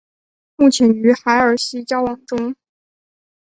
[0.55, 2.55] 目前与海尔希交往中。